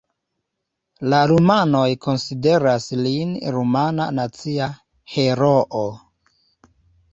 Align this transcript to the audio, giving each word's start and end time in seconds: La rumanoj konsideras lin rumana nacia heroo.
La 1.13 1.17
rumanoj 1.31 1.83
konsideras 2.05 2.89
lin 3.03 3.37
rumana 3.59 4.09
nacia 4.21 4.73
heroo. 5.19 5.87